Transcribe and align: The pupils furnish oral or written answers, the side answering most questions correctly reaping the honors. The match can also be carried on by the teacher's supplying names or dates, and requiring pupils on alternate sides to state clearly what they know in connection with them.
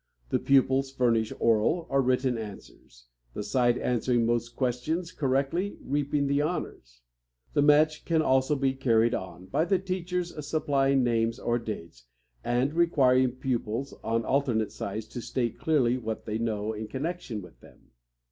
The 0.29 0.39
pupils 0.39 0.89
furnish 0.91 1.31
oral 1.39 1.85
or 1.87 2.01
written 2.01 2.35
answers, 2.35 3.05
the 3.35 3.43
side 3.43 3.77
answering 3.77 4.25
most 4.25 4.55
questions 4.55 5.11
correctly 5.11 5.77
reaping 5.79 6.25
the 6.25 6.41
honors. 6.41 7.01
The 7.53 7.61
match 7.61 8.03
can 8.03 8.19
also 8.19 8.55
be 8.55 8.73
carried 8.73 9.13
on 9.13 9.45
by 9.45 9.65
the 9.65 9.77
teacher's 9.77 10.33
supplying 10.47 11.03
names 11.03 11.37
or 11.37 11.59
dates, 11.59 12.05
and 12.43 12.73
requiring 12.73 13.33
pupils 13.33 13.93
on 14.03 14.25
alternate 14.25 14.71
sides 14.71 15.05
to 15.09 15.21
state 15.21 15.59
clearly 15.59 15.99
what 15.99 16.25
they 16.25 16.39
know 16.39 16.73
in 16.73 16.87
connection 16.87 17.39
with 17.43 17.59
them. 17.59 17.91